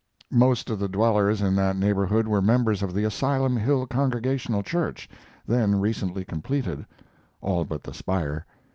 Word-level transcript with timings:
Most 0.33 0.71
of 0.71 0.79
the 0.79 0.89
dwellers 0.89 1.43
in 1.43 1.55
that 1.57 1.75
neighborhood 1.77 2.27
were 2.27 2.41
members 2.41 2.81
of 2.81 2.91
the 2.91 3.03
Asylum 3.03 3.55
Hill 3.55 3.85
Congregational 3.85 4.63
Church, 4.63 5.07
then 5.45 5.79
recently 5.79 6.25
completed; 6.25 6.87
all 7.39 7.65
but 7.65 7.83
the 7.83 7.93
spire. 7.93 8.47